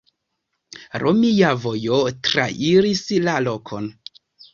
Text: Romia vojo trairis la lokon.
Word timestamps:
Romia 1.01 1.51
vojo 1.65 1.99
trairis 2.29 3.03
la 3.29 3.37
lokon. 3.49 3.91